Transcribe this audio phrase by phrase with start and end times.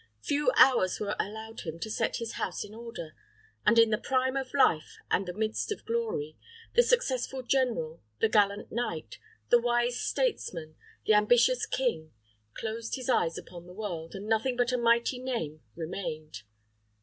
[0.23, 3.13] Few hours were allowed him to set his house in order;
[3.67, 6.35] and in the prime of life and the midst of glory,
[6.73, 9.19] the successful general, the gallant knight,
[9.49, 10.75] the wise statesman,
[11.05, 12.13] the ambitious king
[12.55, 16.41] closed his eyes upon the world, and nothing but a mighty name remained.